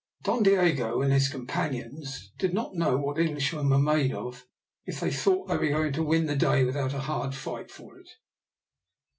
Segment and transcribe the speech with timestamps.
[0.23, 4.47] Don Diogo and his companions did not know what Englishmen were made of
[4.83, 7.69] if they thought that they were going to win the day without a hard fight
[7.69, 8.07] for it.